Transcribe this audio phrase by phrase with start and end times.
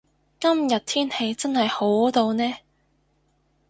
[0.39, 2.53] 今日天氣真係好到呢